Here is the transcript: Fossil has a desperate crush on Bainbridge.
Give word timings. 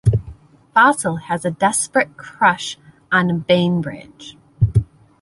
Fossil 0.73 1.17
has 1.17 1.45
a 1.45 1.51
desperate 1.51 2.17
crush 2.17 2.75
on 3.11 3.41
Bainbridge. 3.41 4.35